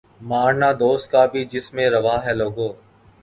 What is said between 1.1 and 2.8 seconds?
کا بھی جس میں روا ہے لوگو